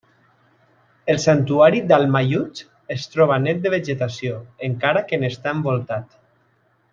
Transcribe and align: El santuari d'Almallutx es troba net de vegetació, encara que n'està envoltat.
El 1.13 1.19
santuari 1.25 1.81
d'Almallutx 1.91 2.65
es 2.95 3.05
troba 3.17 3.37
net 3.45 3.61
de 3.67 3.75
vegetació, 3.75 4.41
encara 4.71 5.05
que 5.13 5.21
n'està 5.25 5.55
envoltat. 5.59 6.19